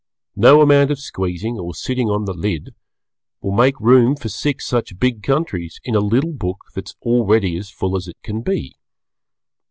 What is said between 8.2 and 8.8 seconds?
can be.